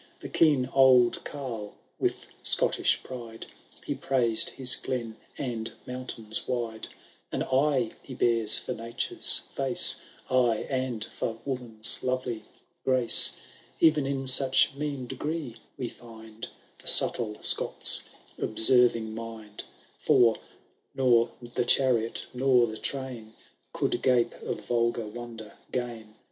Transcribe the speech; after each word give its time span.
The 0.21 0.29
keen 0.29 0.65
old 0.73 1.23
carle, 1.23 1.75
with 1.99 2.25
Scottish 2.41 3.03
pride. 3.03 3.45
He 3.85 3.93
praised 3.93 4.49
his 4.49 4.75
glen 4.75 5.15
and 5.37 5.73
mountains 5.85 6.47
wide; 6.47 6.85
62 7.31 7.37
THR 7.37 7.37
BRIDAL 7.37 7.45
OP 7.45 7.51
TRIBRMAIN. 7.51 7.67
OuUo 7.67 7.69
III, 7.69 7.85
An 7.85 7.91
eye 7.93 7.95
he 8.01 8.13
bears 8.15 8.57
for 8.57 8.73
nature*8 8.73 9.41
face, 9.49 10.01
Aj, 10.31 10.65
and 10.71 11.05
for 11.05 11.39
woman^s 11.45 12.01
lovely 12.01 12.45
grace. 12.83 13.35
Even 13.79 14.07
in 14.07 14.25
such 14.25 14.73
mean 14.73 15.05
degree 15.05 15.57
we 15.77 15.87
find 15.87 16.47
The 16.79 16.87
subtle 16.87 17.35
Scot^s 17.35 18.01
observing 18.39 19.13
mind; 19.13 19.65
For, 19.99 20.37
nor 20.95 21.33
the 21.43 21.63
chariot 21.63 22.25
nor 22.33 22.65
the 22.65 22.77
train 22.77 23.35
Could 23.71 24.01
gape 24.01 24.33
of 24.41 24.61
vulgar 24.65 25.05
wonder 25.05 25.59
gain. 25.71 26.15